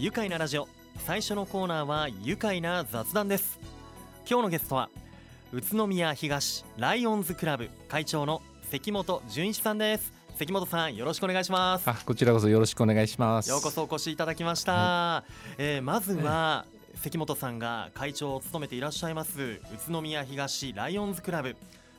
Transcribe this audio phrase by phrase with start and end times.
[0.00, 0.66] 愉快なラジオ。
[1.04, 3.60] 最初のコーナーは愉快な雑談です。
[4.26, 4.88] 今日のゲストは
[5.52, 8.40] 宇都宮東ライオンズクラブ会長の
[8.70, 10.10] 関本純一さんです。
[10.38, 11.86] 関本さんよろしくお願いします。
[11.86, 13.50] あこちらこそよろしくお願いします。
[13.50, 15.24] ようこそお越しいただきました、は
[15.58, 16.64] えー、まずは、
[17.02, 21.56] 関本さんが会長を務めていらっしゃいます宇都宮東ライオンズクラブ。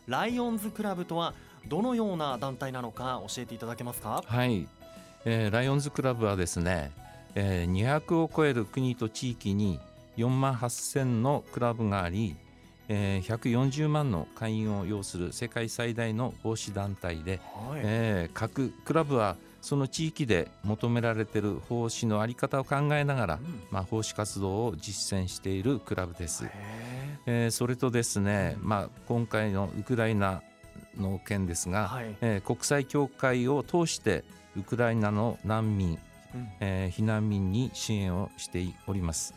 [0.08, 1.36] ライオンズクラブとは
[1.68, 4.24] どのような団体なのか教えていただけますか？
[4.26, 4.68] はい、
[5.24, 6.92] えー、ライオンズクラブはですね、
[7.36, 9.80] えー、200を超える国と地域に
[10.18, 12.36] 4万8000のクラブがあり、
[12.90, 17.40] えー、140万の会員を要する世界最大の奉仕団体で、
[17.70, 26.50] はい、えー、各クラブはその地域で求められている奉仕の在り方を考えながら、うん、まあ、奉仕活動を実践しているクラブです。
[27.28, 30.42] えー、それとですね、うん、まあ、今回のウクライナ
[30.98, 34.24] の件ですが、はい、えー、国際協会を通して
[34.58, 36.00] ウクライナの難民、うん、
[36.60, 39.34] えー、避難民に支援をしております。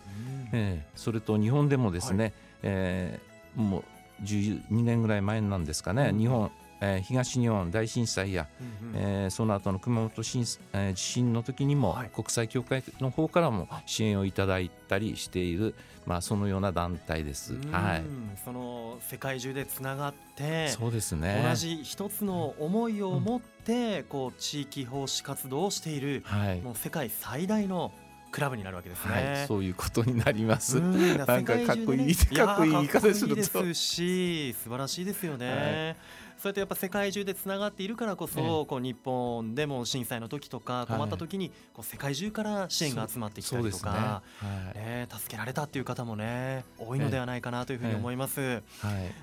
[0.53, 2.33] うん、えー、それと日本でもですね、はい、
[2.63, 8.47] えー、もう12年ぐらい前なんですかね、日本えー、東日本大震災や、
[8.83, 15.75] うんうん、えー、その後の熊本震、えー、地震の時にも、はい、国際協会の方からも支援をいただいたりしている、
[16.07, 17.55] まあ、そのような団体です。
[17.71, 18.05] はい、
[18.45, 21.45] その世界中でつながってそうですね。
[21.49, 27.93] 同じ一つの思いを持って、うん、こう地域奉仕活動をしている、はい、もう世界最大の
[28.35, 30.81] クラブになるわけですね、はい、そういうことになります。
[30.81, 33.63] んなんかかっこいい、 かっこいい言い方すると。
[33.63, 35.49] ですし、素晴らしいですよね。
[35.49, 35.55] は
[35.93, 35.97] い。
[36.43, 44.25] そうやってやっぱ世界中でつながっているからこそ、こう日本でも震災の時とか困った時にこう世界中から支援が集まってきたりとか、
[44.75, 45.07] ね。
[45.17, 48.41] 助けられたっていう方もね多いのではないかなというふうに思います。
[48.41, 48.63] え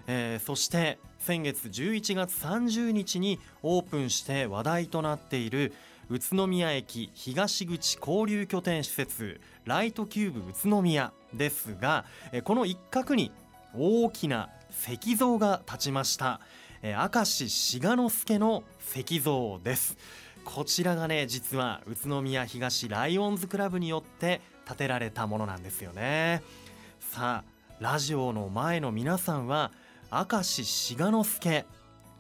[0.08, 0.40] え。
[0.40, 5.74] そして先月11月30日にオープンして話題となっている
[6.12, 12.04] 宇都宮駅東口交流拠点施設ライトキューブ宇都宮ですが
[12.44, 13.32] この一角に
[13.74, 16.42] 大きな石像が立ちました。
[16.84, 18.64] 明石志賀之助の
[18.94, 19.98] 石像です。
[20.44, 26.44] こちらがね実は宇都宮東ライオンズクラブによって建てられたものなんですよね。
[27.00, 29.72] さあラジオの前の皆さんは
[30.12, 31.66] 明石志賀之助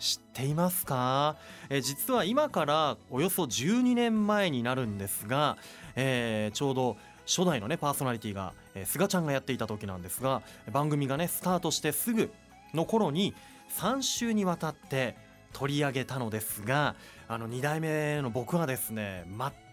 [0.01, 1.37] 知っていますか？
[1.69, 5.57] え実は今からおよそ12年前になるんですが、
[5.95, 6.97] えー、ちょうど
[7.27, 10.41] 初代のねパーソナリティが、えー、菅ちゃんがやっていた時なんですが
[10.71, 12.31] 番組がねスタートしてすぐ
[12.73, 13.35] の頃に
[13.77, 15.15] 3週にわたって
[15.53, 16.95] 取り上げたのですが
[17.27, 19.23] あの2代目の僕はですね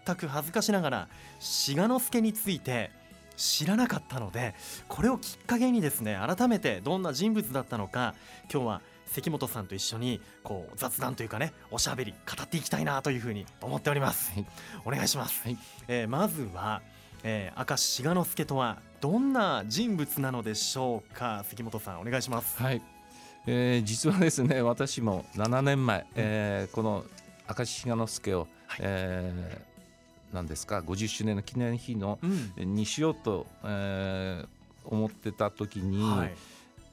[0.05, 1.07] 全く恥ずかしながら
[1.39, 2.91] 志賀之助について
[3.35, 4.53] 知らなかったので
[4.87, 8.13] これをきっかけにですね改めてどんな人物だったのか
[8.53, 14.45] 今日は関本さんと一緒にこう雑談というかねおしゃべり語っていきたいなというふうに思っております、はい、
[14.85, 16.81] お願いします、はい、えー、まずは、
[17.23, 21.45] えー、明石志賀之助とはどんな人物なのでしょうか？
[21.47, 22.61] 関本さんお願いします。
[22.61, 22.81] はい。
[23.47, 27.05] えー、実はですね私も7年前、えー、この
[27.57, 34.47] 明石比嘉之助を、はい、えー、なんですか50周年の記念日の、うん、にしようと、えー、
[34.85, 36.35] 思ってた時に、はい、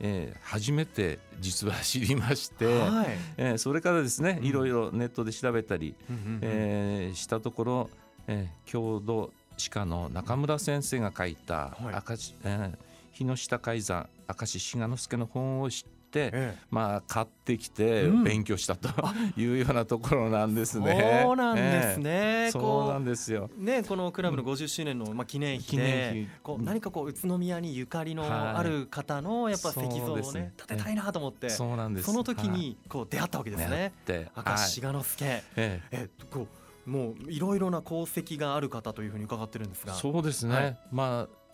[0.00, 7.90] えー、初めて実は知りまして、はい、えー、それからですね、いろいろネットで調べたり、うん、えー、したところ、
[8.26, 12.76] えー、郷土歯科の中村先生が書いた「明石、えー、
[13.12, 18.88] 日の下海山明石志賀之助」の本を知って、ええ、まあ買ってきて勉強したと
[19.36, 21.22] いうようなところなんですね。
[21.24, 22.10] そうなんですね。
[22.46, 23.50] え、そうなんですよ。
[23.56, 32.06] ねこのクラブの50周年のまあ記念碑で、こう何かこう宇都宮にゆかりのある方のやっぱ石像をね建てたいなと思って、そうなんです。
[32.06, 33.92] その時にこう出会ったわけですね。
[34.08, 35.24] 明石志賀之助。
[35.56, 36.46] ええこ
[36.86, 39.94] うもういろいろな功績がある方というふうに伺ってるんですが。
[39.94, 40.54] そうですね。
[40.54, 41.45] はい、まあ。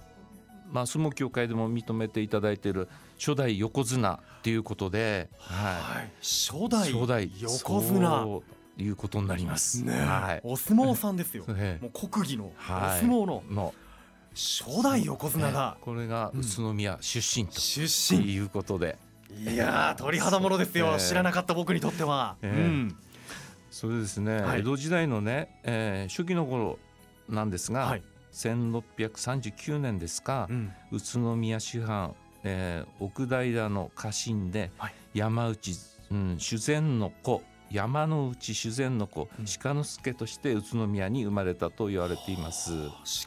[0.72, 2.88] まあ、相撲協会でも認めていただいている
[3.18, 8.24] 初代横綱っていうことで、はい、初代初代横綱。
[8.24, 8.42] と
[8.78, 9.84] いうことになります。
[9.84, 11.44] ね、はい、お相撲さんですよ。
[11.82, 13.42] もう国技のお相撲の。
[13.50, 13.74] の
[14.34, 18.32] 初代横綱が、これが宇都宮出身と、出身。
[18.32, 18.98] いうことで。
[19.30, 22.96] いや鳥肌ものですよ、知らなかった僕にとっては、うん、
[23.70, 26.78] それですね、江戸時代のね、えー、初期の頃
[27.28, 32.14] なんですが、はい、1639年ですか、うん、宇都宮師範、
[32.44, 35.74] えー、奥平の家臣で、はい、山内、
[36.10, 42.70] うん、修善の子山の内修善の子、うん、鹿之助として宇都宮に生まれたと言われています。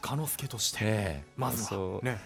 [0.02, 2.18] 鹿之助として、えー、まずは、そう,、ね、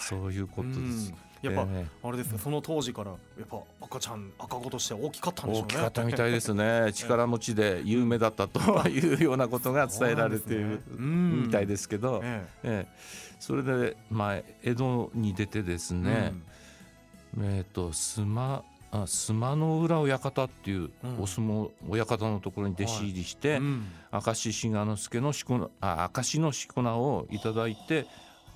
[0.00, 1.14] そういうことです。
[1.44, 6.92] やっぱ、あれですかその当時からやっぱ赤ちゃん赤子として大きかったんでしょうね大きかったみたいですね。
[6.94, 12.86] 力持ちで有名だったというようなことが 伝えられているみたいですけど、ええ。
[13.38, 16.32] それで、まあ、江戸に出てですね、
[17.38, 18.64] えっ、と須磨
[18.94, 23.60] あ須磨の浦親方っていうお相撲親方のところに弟子入りして、
[24.12, 28.06] 明石志賀之助のしこあ明石のしこ名をいただいて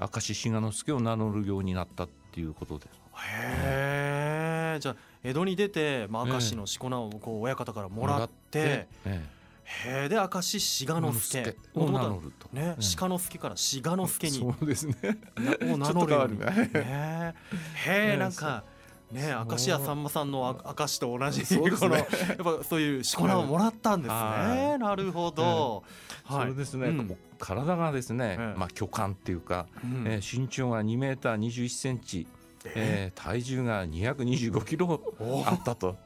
[0.00, 2.86] 明石志賀之助を名乗るようになったっていうことで。
[2.86, 2.88] す。
[3.18, 8.86] へえ、じゃあ江戸に出て、まあ、明石のしこ名をこう親方からもらって。
[9.04, 12.48] へえで明石志賀之助を名乗ると。
[12.52, 14.94] ね、志賀之助から志賀之助に そうですね。
[15.62, 16.38] を名乗るように。
[16.38, 16.46] ね。
[16.74, 17.34] へ
[17.86, 18.64] えなんか
[19.12, 22.06] ね明石家さんまさんの明石と同じこのやっ
[22.36, 24.78] ぱそういうしこ名をもらったんですね。
[24.78, 25.84] なるほど。
[26.28, 26.92] それですね。
[27.38, 29.66] 体がですねまあ巨漢っていうか
[30.04, 32.26] え身長が2メーター21センチ
[32.64, 35.00] え体重が225キロ
[35.46, 35.96] あったと。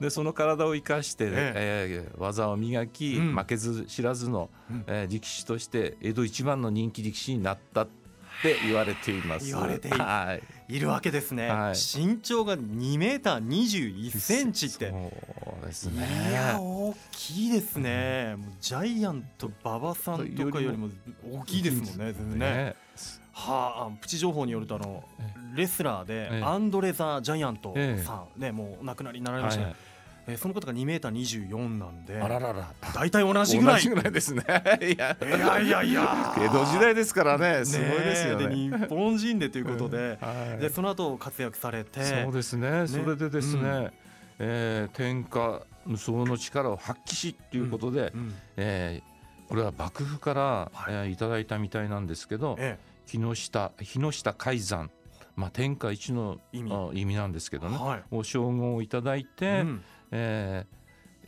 [0.00, 2.12] でその体を生かして、ええ。
[2.18, 4.50] 技を磨き、負けず知らずの、
[4.86, 7.88] え力士として江戸一番の人気力士になったっ
[8.42, 9.46] て言われています。
[9.46, 10.38] 言われていは
[10.68, 14.90] い、いるわけですね、はい、身長が2メーター21センチって。
[14.90, 14.96] そ
[15.62, 16.06] うですね。
[16.30, 20.88] いや大きいですね、もうジャイアント馬場さんとかよりも
[21.32, 22.38] 大きいですもんね全然ね。
[22.38, 22.76] ね。
[23.32, 25.04] はあ、プチ情報によるとあの
[25.54, 29.74] レスラーでアンドレザ・ジャイアントさん、ね、もうお亡くなりになられましたね、
[30.28, 32.72] えー、その方が2メーター24なんであららら。
[32.94, 33.76] 大体同じぐらい。
[33.76, 34.42] 同じぐらいですね。
[34.82, 35.16] いや。
[35.60, 37.64] いやいや江戸時代ですからね。
[37.64, 38.54] すごいですよね。
[38.54, 40.18] 日本人でということで。
[40.20, 42.02] はい、でその後活躍されて。
[42.02, 43.92] そうですね、ね、それでですね、うん、
[44.40, 50.42] えー、天下無双の力を発揮しということで、うんうん、えー、これは幕府から、
[50.72, 50.94] はい。
[50.94, 54.90] えー、いただいたみたいなんですけど、ええ、木下日下海山。
[55.36, 56.90] まあ、天下一の意味。
[56.94, 60.66] 意味なんですけどね、はい、お称号をいただいて、うんえ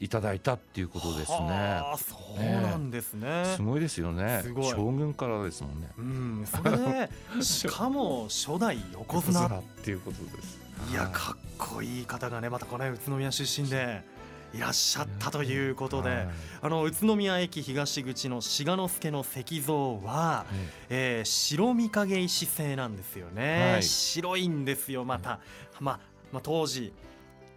[0.01, 1.83] ー、いただいたっていうことですね。
[1.97, 3.31] そうなんですね、え。
[3.43, 4.43] ー、すごいですよね。
[4.71, 5.89] 将軍からですもんね。
[5.99, 7.11] うん、それで
[7.43, 9.47] しかも初代横綱。
[9.47, 10.59] っていうことです。
[10.91, 14.19] いやかっこいい方がねまたこの宇都宮出身で。
[14.55, 16.27] いらっしゃったということで、
[16.63, 20.47] あの宇都宮駅東口の志賀之助の石像は、
[20.89, 25.41] えー、白御影石製なんですよね、はい、白いんですよまた、
[25.81, 26.01] まあ、
[26.33, 26.95] まあ当時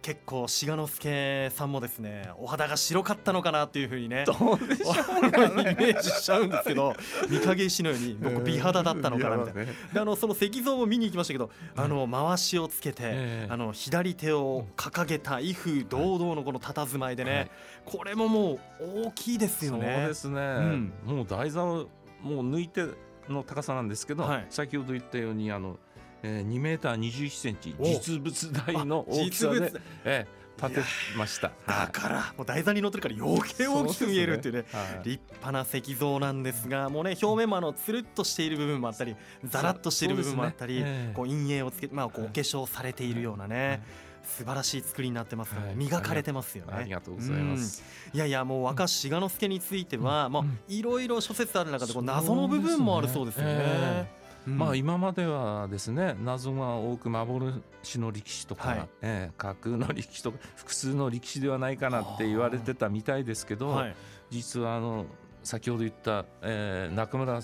[0.02, 6.94] 結構志賀之助さんもですねお肌が白かったのかなっていうふうにねどうでしょう、イメージしちゃうんですけど
[7.30, 17.50] 御影石のように 僕美肌だったのかなみたいな、であのその石像も見に行きましたけどあの回しをつけて、あの左手を掲げた威風堂々のこの佇まいでね、
[17.84, 19.94] これももう大きいですよね。
[19.98, 21.88] そうですね、うん、もう台座を
[22.20, 22.86] もう抜いて
[23.28, 25.78] の高さなんですけど、はい、先ほど言ったようにあの
[26.22, 29.72] えー、2メーター21センチ実物大の大きさで、
[30.04, 30.86] えー、立て
[31.16, 31.52] ました。
[31.66, 34.66] だからもう台座に乗ってるから余計大きく見えるっていうね、ね。
[34.72, 40.82] はい、立派な石像なんですがもうね表面もあのつるっとしている部分もあったりざらっとしている部分もあったり、ね。
[40.86, 43.82] えー、こう陰影をつけてまあこうお化粧されているようなね、
[44.24, 46.72] 素晴らしい作りになってますから、ね、磨かれてますよね。
[46.74, 47.82] ありがとうございます。
[48.12, 54.21] うん、いやいやもう若志賀之助については、うん、まあいろいろ諸説ある中でこう謎の部分もあるそうですよね。
[54.46, 57.62] えーまあ今まではですね謎が多く幻
[57.98, 63.94] の力士とか、はい、えー、架空の力士とか複数の力士ではないかなって言われてたみたいですけど、はい、
[64.30, 65.06] 実はあの
[65.42, 67.40] 先ほど言った、えー、中村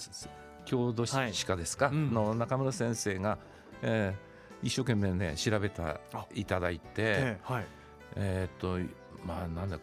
[0.65, 1.95] 郷土史家ですか、はい。
[1.95, 3.39] うん、の中村先生が、
[3.83, 6.01] えー、一生懸命ね調べた
[6.35, 7.67] いただいて、えー、はい、
[8.17, 8.79] えっと
[9.25, 9.79] まあなんだ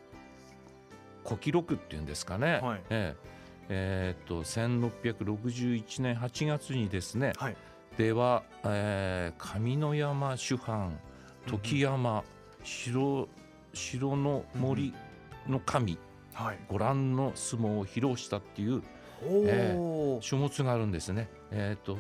[1.26, 3.35] 古記録っていうんですかね、はい、えー
[3.70, 7.56] えーと、1661年8月にですね、はい、
[7.98, 11.00] では、えー、上山主藩
[11.48, 12.24] 時山、
[12.64, 13.28] 城
[13.74, 14.94] 城の森
[15.48, 15.98] の神、
[16.34, 18.82] はい、ご覧の相撲を披露したっていう、
[19.24, 21.30] えー、書物があるんですね。
[21.52, 21.98] えーと、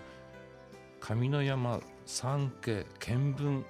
[0.99, 3.63] 上山三家見聞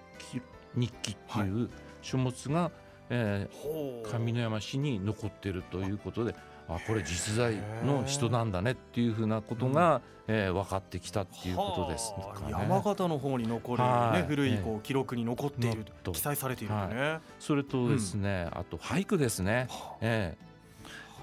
[0.76, 1.70] 日記っていう
[2.02, 2.72] 書物が、はい、
[3.10, 6.36] えー、上山市に残っているということで。
[6.68, 7.56] あこれ実在
[7.86, 12.14] の人なんだねっていうふうなことが、うん、えー、分かってきたっていうことです、
[12.46, 16.12] ね、山形の方に残る、ね、古いこう記録に残っていると。
[16.12, 19.68] 記載されているね、はい、それとですね、うん、あと俳句ですね、
[20.02, 20.46] えー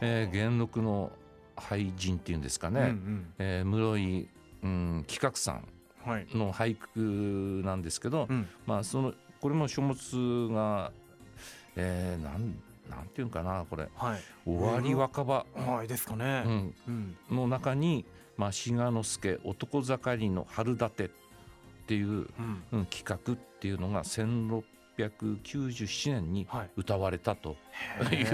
[0.01, 1.13] えー、元禄の
[1.57, 4.29] 俳人っていうんですかね、うんうん、えー、室井、
[4.63, 5.69] うん、企画さん
[6.37, 8.29] の俳句なんですけど、はい、
[8.67, 10.93] まあそのこれも書物が、
[11.77, 12.55] えー、なん
[12.95, 17.17] なんていうかなこれ、はい、終わり若葉、はい、ですかね、うん。
[17.31, 18.05] の中に、
[18.37, 21.09] まあ、志賀之助男盛りの春立てっ
[21.87, 22.27] ていう、
[22.73, 27.57] うん、企画っていうのが1697年に歌われたと
[28.13, 28.27] いう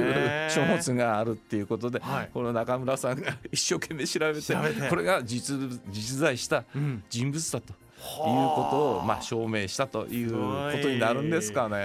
[0.51, 4.55] 書物があるっていうことで、はい、この中村さんが一生懸命調べて
[4.89, 5.57] これが実
[5.91, 6.65] 実在した
[7.09, 7.75] 人物だと。
[7.99, 10.39] いうことをまあ証明したというこ
[10.81, 11.77] とになるんですかね。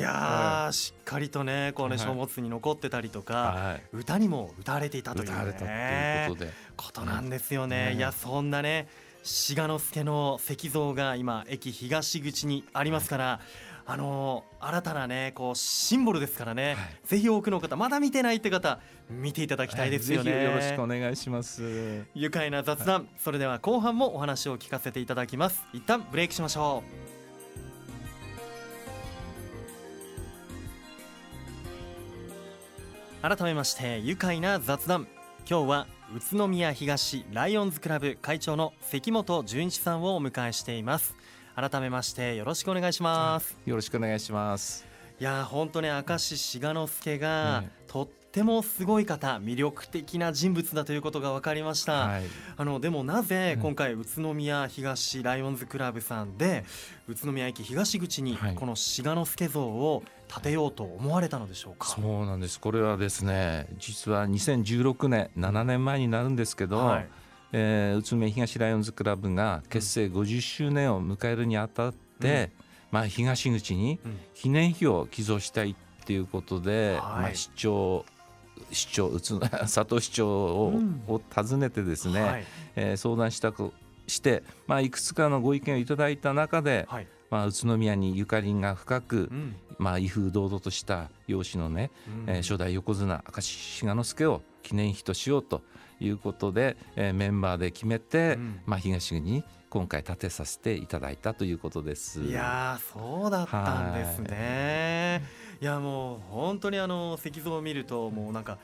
[0.00, 0.02] い。
[0.02, 6.50] やしっかりとねこうね書物に残ってたりとか、はい、歌にも歌われていたという、ね、ことで。
[6.76, 7.94] ことなんですよね。
[7.94, 8.88] いやそんなね
[9.22, 13.40] 志賀之助の石像が今駅東口にありますから。
[13.84, 18.78] あのー、新たなねこうシンボルですからね、はい、ぜひ多くの方まだ見てないって方
[19.10, 22.06] 見ていただきたいですよね、はい、よろしくお願いします。
[22.14, 25.64] 愉快な雑談、はい、それでは後半もお話を聞かせていただきます。
[25.72, 26.92] 一旦ブレイクしましょう。
[33.22, 35.06] 改めまして愉快な雑談。
[35.48, 41.16] 今日は宇都宮東ライオンズクラブ会長の関本純一さんをお迎えしています
[41.54, 43.56] 改めましてよろしくお願いします。
[43.66, 44.86] よろしくお願いします。
[45.20, 52.22] いや本当ね明石志賀之助が、とってもすごい方魅力的な人物だということが分かりました、はい、
[52.56, 56.64] あのでもなぜ今回宇都宮東ライオンズクラブさんで
[57.06, 62.58] 宇都宮駅東口にこの志賀之助像を建てようと思われたのでしょうか、そうなんです。
[62.58, 67.08] これはですね実は2016年7年前になるんですけど、はい
[67.52, 74.00] えー、宇都宮東ライオンズクラブが結成50周年を迎えるにあたって、うん、まあ、東口に
[74.34, 78.04] 記念碑を寄贈したいっていうことで、うん、まあ、市長
[78.70, 82.44] 市長宇都 佐藤市長をうん、を訪ねてですね、はい、
[82.76, 83.72] えー、相談したく
[84.06, 91.90] して、まあ、いくつかのご意見をいただいた中で、はい、まあ、宇都宮にゆかりが深く、うん、まあ、威風堂々とした容姿のね、
[92.26, 95.62] うん、えー、初代横綱明石志賀之助を記念碑としようと
[96.02, 102.20] いうことで、えー、メンバーで決めて、うん、まあ、東区に今回建てさせていただいたということです。
[102.20, 105.24] いやそうだったんですね。
[105.62, 108.58] いやもう本当にあの石像を見るともうなんか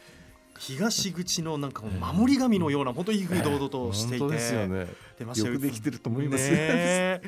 [0.59, 4.81] 東口のなんか守り神のような本当に威風堂々としていて、ですよね。
[4.81, 4.87] よ
[5.27, 7.23] くできてると思いますね。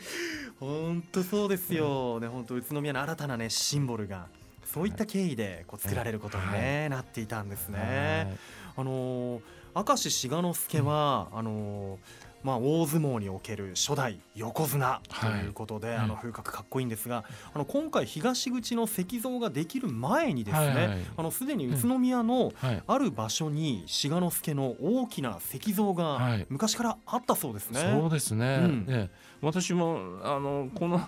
[0.59, 2.29] 本当そうですよね。
[2.29, 4.26] 本当宇都宮の新たなねシンボルが
[4.64, 8.37] そういった経緯でこう作られることにね、なっていたんですね。
[8.76, 11.99] あのー明石志賀之助は、あの
[12.43, 22.53] まあ、大相撲における初代横綱ということで、はい、あの風格かっこいいんですが、あの今回東口の石像ができる前にですね、はいはい、あのすでに宇都宮の
[22.87, 27.81] ある場所に志賀之助の大きな石像が昔からあったそうですね。
[28.00, 28.61] そうですね。
[28.62, 29.11] うん、ね
[29.43, 31.00] 私もあのこの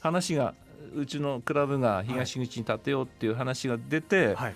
[0.00, 0.54] 話が
[0.94, 4.54] うちのクラブが東口に建てようっていう話が出て、はい、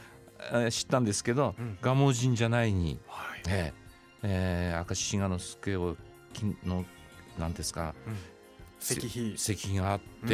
[0.70, 3.42] 知ったんですけど、うん、蒲生神社内に、はい。
[3.49, 3.72] え
[4.22, 5.96] えー、明石志賀之助を
[6.64, 6.84] の
[7.38, 8.16] なんですか、うん、
[8.80, 9.34] 石碑。
[9.34, 10.30] 石碑があって、うん、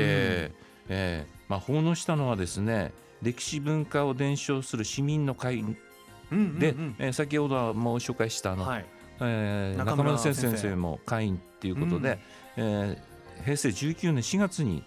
[0.89, 5.63] えー、まあ、奉納したのはですね歴史文化を伝承する市民の会で、
[6.31, 8.87] うんうんうん、えー、先ほども紹介したあの、はい、
[9.21, 12.19] えー、中村先生も会員っていうことで、
[12.57, 14.85] うん、えー、平成19年4月に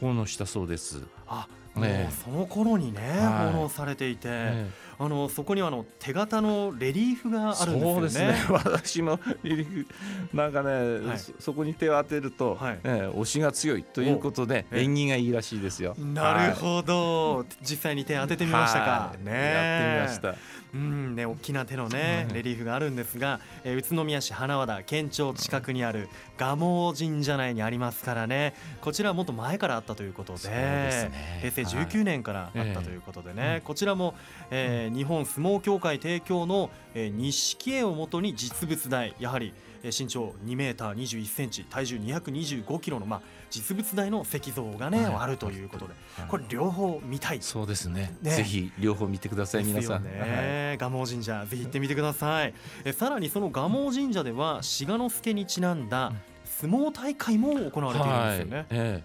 [0.00, 1.02] 奉納したそうです。
[1.26, 7.94] あもうその頃にね、はい、奉納されていて、えーあのそこにはあの手形のレリーフがあるんですよね。
[7.94, 8.34] そうですね。
[8.50, 9.86] 私もレリーフ。
[10.32, 10.70] なんかね、
[11.06, 15.94] はい、そこに手を当てると、はい、えー、押しが強いということで縁起がいいらしいですよ。
[15.98, 19.14] なるほど、はい、実際に手当ててみましたか。
[19.22, 20.64] ね、やってみました。
[20.74, 28.54] うんね大きな手のねレリーフがあるんですが、えー、宇都宮市花和田県庁近くにある蒲生神社内にありますからね。
[28.80, 34.14] こちらはもっと前からあったということで、ね、平成19年からあったということでね、はい、こちらも、
[34.50, 39.14] えー日本相撲協会提供の錦絵をもとに実物大。
[39.18, 39.52] やはり
[39.84, 45.94] 身長2メーター21センチ体重225キロのまあ実物大の石像がね、はい、あるということで、
[46.28, 47.38] これ両方見たい。
[47.42, 50.04] そうですね、ね、ぜひ両方見てください皆さん。
[50.04, 52.54] ね、蒲生神社ぜひ行ってみてください。
[52.84, 56.12] えさらにその蒲生神社では志賀之助にちなんだ
[56.44, 59.02] 相撲大会も行われているんですよね、はい、え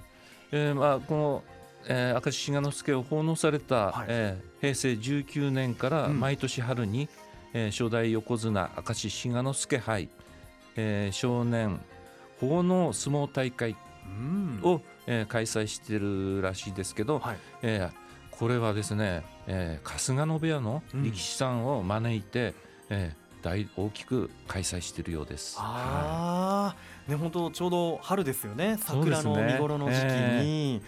[0.51, 1.43] ー、えー、まあこの
[1.91, 7.09] えー、明石志賀之助を奉納された、はい、えー、平成19年から毎年春に、
[7.53, 10.07] うん、えー、初代横綱明石志賀之助杯、
[10.75, 11.81] えー、少年
[12.39, 13.75] 奉納相撲大会
[14.61, 22.53] を、うん、えー、開催しているらしいですけど、はい、えー、これはですね、えー、春日野部屋の力士さんを招いて、
[22.89, 25.57] うん、えー、大大きく開催しているようです。
[25.59, 26.75] あ
[27.07, 28.77] あ、ね本当ちょうど春ですよね。
[28.79, 30.03] 桜の見頃の時期
[30.43, 30.81] に。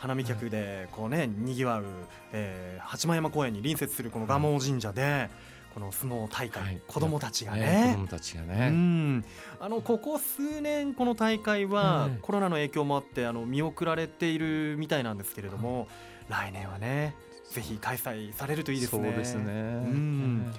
[0.00, 1.84] 花見客でこうねにぎわう、
[2.32, 5.28] えー、八幡山公園に隣接するこの蒲生神社で
[5.74, 6.80] この相撲大会、はい。
[6.88, 7.60] 子どもたちがね。
[7.60, 8.70] ね子供たちがうね。
[8.70, 9.24] ん。
[9.60, 15.86] あのここ数年この大会はええコロナの影響もあってあの見送られているみたいなんですけれども、
[16.28, 17.14] 来年はね
[17.50, 19.08] ぜひ開催されるといいですね。
[19.10, 19.52] そうですね。
[19.52, 20.52] ん。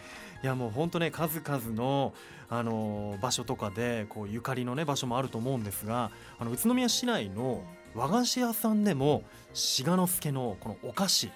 [0.44, 2.14] いやもう本当ね数々の
[2.50, 7.64] あの場所とかでこうゆかりのね場所もあると思うんですがあの宇都宮市内の
[7.96, 11.30] 和菓子屋さんでも志賀之助のこのお菓子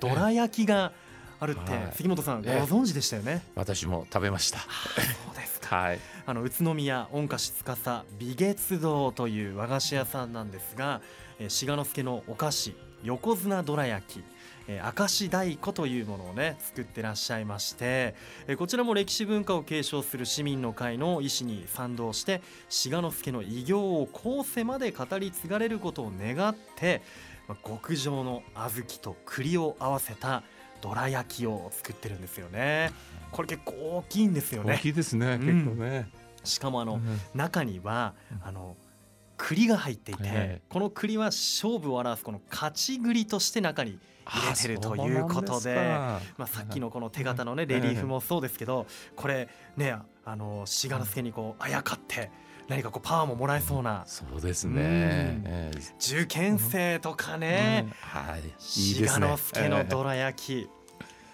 [0.00, 0.92] どら焼きが
[1.38, 3.42] あるって、はい杉本さんごええ存知でしたよね？
[3.54, 4.58] 私も食べました。
[4.60, 4.64] そ
[5.32, 5.98] うですか はい。
[6.24, 11.00] あの宇都宮御菓子司美月堂という和菓子屋さんなんですが、
[11.40, 14.24] えー志賀之助のお菓子横綱どら焼き
[14.68, 18.14] えー明石太鼓というものをね作ってらっしゃいまして、
[18.46, 27.02] えーこちらも歴史文化を継承する市民の会の意思に賛同して志賀之助の偉業を後世まで語り継がれることを願って、
[27.48, 30.42] まあ極上の小豆と栗を合わせた
[30.80, 32.90] どら焼きを作ってるんですよね
[33.30, 35.36] これ結構大きいんですよ大ねきいですね。
[35.38, 36.08] ん結構ね。
[36.44, 38.76] しかもあの、うん中にはうんあの
[39.42, 40.62] 栗が入っていて、ええ。
[40.68, 52.30] この栗は勝負を表すこの勝ち栗として中に入れてるということであまあ、さっきのこの手形のねレリーフもそうですけどこれねあの志賀之助にこうあやかって
[52.68, 54.76] 何かこうパワーももらえそうなそうですうん。
[54.76, 54.82] ね。
[54.84, 55.78] ええ。
[55.98, 57.86] 受験生とかね。
[57.86, 58.20] うん。
[58.20, 58.42] はい。
[58.58, 59.18] 志賀。
[59.18, 60.70] 之助のどら焼き。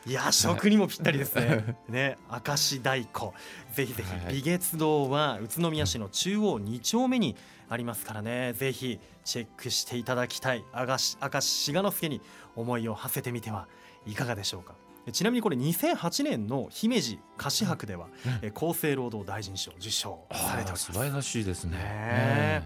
[0.06, 1.76] いや食にもぴったりですね。
[1.88, 3.32] ね明石太鼓
[3.72, 7.36] ぜひぜひ、はい美月堂は宇都宮市の中央2丁目に
[7.68, 12.20] ありますからねぜひチェックしていただきたい明石明石志賀之助に
[12.56, 13.66] 思いを馳せてみては
[14.06, 14.74] いかがでしょうか。
[15.12, 18.08] ちなみにこれ2008年の姫路菓子博では、
[18.42, 20.92] え厚生労働大臣賞受賞されております素。
[20.92, 21.78] 晴らしいですね。
[21.78, 22.62] ねえ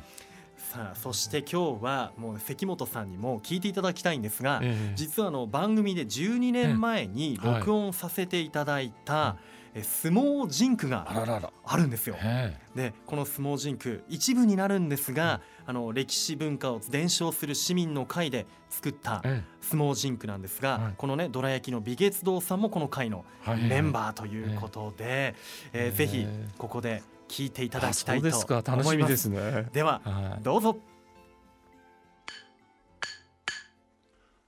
[0.72, 4.92] さあそして今日はもう関本さんにも聞いていただきたいんですが、ええ。
[4.94, 9.36] 実はあの番組で12年前に録音させていただいた、
[9.74, 11.52] え相撲ジンクあが。
[11.64, 12.16] あるんですよ。
[12.22, 19.52] えでこの相撲ジンク一部になるんですが、あの歴史文化を伝承する市民の会で作ったええ。
[19.60, 20.94] 相撲ジンクなんですが、はい。
[20.96, 23.26] このねどら焼きの美月堂さんもこの会の
[23.68, 25.34] メンバーということで、
[25.74, 26.26] えーぜひ
[26.56, 27.02] ここで
[27.32, 28.62] 聞いていただきたいとあそうですか。
[28.76, 29.66] 楽しみですね。
[29.72, 30.42] でははい。
[30.42, 30.76] どうぞ。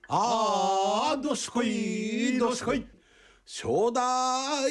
[0.06, 2.86] ああどすこいどすこい
[3.46, 4.70] 初代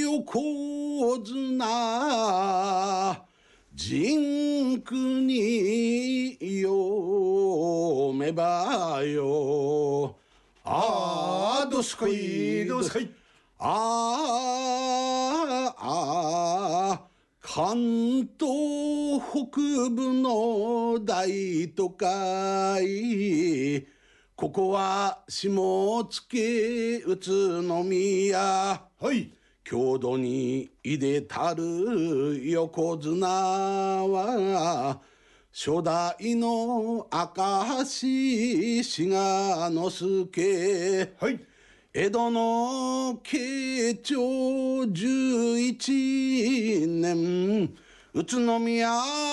[0.00, 3.24] 横綱
[3.72, 10.16] 人句に読めばよ
[10.64, 13.08] ああどすこいどすこい
[13.60, 15.45] ああ
[15.78, 17.06] ああ
[17.42, 23.86] 関東北部の大都会。
[24.34, 28.38] ここは下野宇都宮。
[28.38, 29.30] はい。
[29.64, 35.00] 郷土にいでたる横綱は
[35.52, 41.14] 初代の明石志賀之助。
[41.20, 41.55] はい
[41.98, 47.74] 江戸の慶長11年
[48.12, 48.86] 宇都宮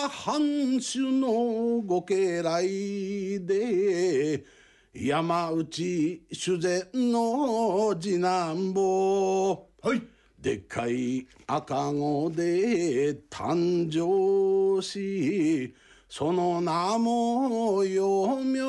[0.08, 4.46] 藩主のご家来で
[4.94, 9.68] 山内修善の次男坊。
[9.82, 10.02] はい。
[10.40, 15.76] でっかい赤子で誕生し
[16.08, 18.62] その名も幼名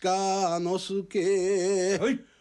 [0.00, 1.98] 鹿之助。
[1.98, 2.33] はい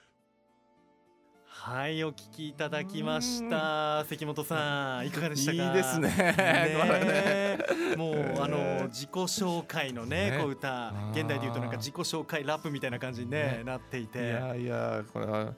[1.65, 4.03] はい、お聞きいただきました。
[4.09, 5.63] 関本さん、いかがでしたか？
[5.63, 6.09] いいですね。
[6.09, 7.57] ね
[7.95, 10.39] もう、あの自己紹介のね、ね。
[10.41, 13.63] こう歌、現代で言うと、なんか自己紹介ラップみたいな感じにね、ね。
[13.63, 14.19] なっていいて。
[14.19, 15.53] やいやこれは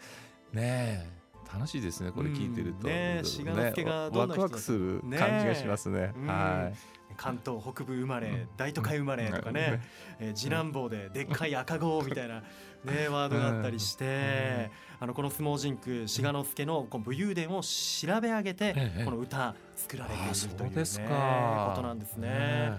[0.53, 1.09] ねえ。
[1.51, 2.93] 楽しいですねこれ聞いてると、うん。
[2.93, 6.13] ねえ志賀之助がどんな人だワクワクする感じがしますね。
[6.15, 6.71] うんは
[7.15, 8.47] 関東北部生まれ、うん。
[8.57, 9.81] 大都会生まれとかね、
[10.19, 12.41] えー次男坊ででっかい赤子みたいな、
[12.83, 19.05] ね、ワードがあったりして、あのこの相撲人句志賀之助のこの武勇伝を調べ上げて、ええ。
[19.05, 20.83] この歌作られていあるという,、ね、
[21.69, 22.73] ことなんですね。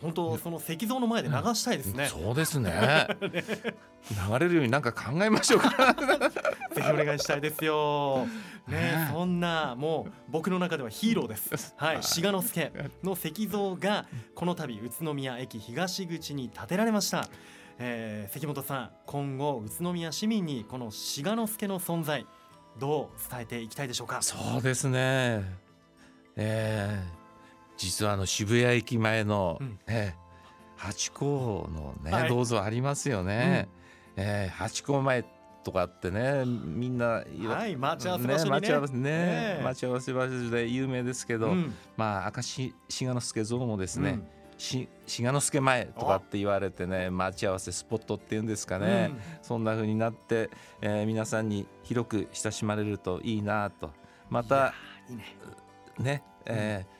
[0.00, 2.06] 本当その石像の前で流したいですね。
[2.06, 5.70] そうですね 流れるようになんか考えましょうか
[6.74, 8.26] ぜひお願いしたいですよ。
[8.66, 11.74] ねね、そんなもう僕の中ではヒーローです。
[11.76, 17.28] はい、志賀之助の石像がこの度宇都宮駅東口に建てられました。
[17.78, 22.26] えー、関本さん、今後宇都宮市民にこの志賀之助の存在
[22.78, 24.22] どう伝えていきたいでしょうか？
[24.22, 25.42] そうですね
[26.36, 27.19] えー
[27.80, 29.78] 実はあの渋谷駅前の、うん。
[29.86, 30.30] えー
[30.76, 32.28] ハチ公のね、はい。
[32.30, 33.68] 銅像ありますよね、
[34.16, 35.24] えーハチ公前
[35.62, 38.50] とかってねみんなはい待ち合わせ場所にね。
[38.50, 41.74] 待ち合わせねね待ち合わせ場所で有名ですけど、うん。
[41.98, 44.26] まあ明石志賀之助像もですね、うん。
[44.56, 49.10] し志賀之助前とかって言われてね待ち合わせスポットっていうんですかね、
[49.42, 50.48] そんな風になって、
[50.80, 53.90] えー皆さんに広く親しまれるといいなと。
[54.30, 54.72] また
[55.10, 55.24] いいね。
[55.98, 56.99] ね、えーは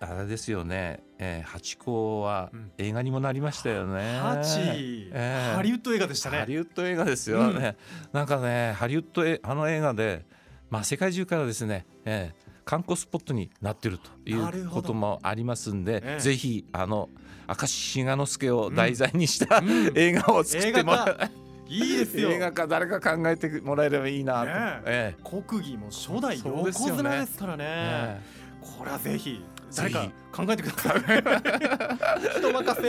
[0.00, 2.72] あれですよね、えー、ハチ公はうん。
[2.78, 4.18] 映画にもなりましたよね。
[4.18, 6.38] ハチ、ええハリウッド映画でしたね。
[6.38, 7.52] ハリウッド映画ですよ。
[7.52, 7.76] ね、
[8.12, 10.26] なんかねハリウッドえあの映画で、
[10.70, 16.20] まあ、世界中からですね、えー観光スポットになってるということもありますんで、ええ。
[16.20, 17.08] ぜひあの
[17.48, 19.92] 明石志賀之助を題材にした、うん。
[19.94, 21.30] 映画を作ってもら映画
[21.68, 22.30] いいですよ。
[22.30, 24.52] 映画か誰か考えてもらえればいいなと、ね
[24.84, 25.16] え。
[25.24, 26.98] 国技も初代横ですよね。
[26.98, 27.64] 綱ですからね。
[27.66, 28.20] え
[28.60, 29.42] これはぜひ
[29.76, 31.00] 誰か考えてください。
[32.38, 32.88] 人任せ。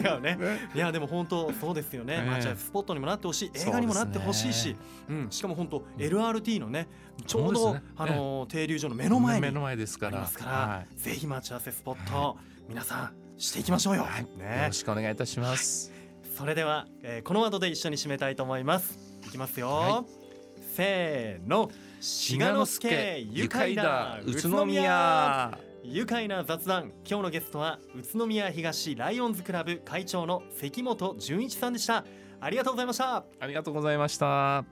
[0.00, 0.38] 違うね。
[0.74, 3.50] いやでも本当そうですよね、ええまあじゃあスポットにもなってほしい。
[3.54, 4.76] 映画にもなってほしいし。
[5.08, 6.88] う、ん、しかも本当 LRT のね
[7.26, 10.20] ちょうどあの停留所の目の前に目の前ですから。
[10.20, 11.00] ますから、はい。
[11.00, 12.36] ぜひ待ち合わせスポット、
[12.68, 14.02] 皆さんしていきましょうよ。
[14.02, 14.08] よ
[14.38, 14.64] ね。
[14.66, 15.92] ろ、しくお願いいたします。
[16.36, 18.98] それでは、えーこのワードで一緒に締めたいと思います。
[19.26, 19.68] いきますよ。
[19.68, 20.04] は
[20.76, 25.58] せーの、志賀之助愉快だ宇都宮。
[25.86, 32.06] 愉快な雑談今日のゲストは宇都宮東ライオンズクラブ会長の関本純一さんでした。
[32.40, 33.24] ありがとうございました。
[33.38, 34.64] ありがとうございました。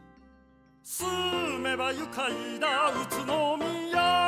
[0.83, 1.07] 住
[1.59, 4.22] めば愉快だ宇都宮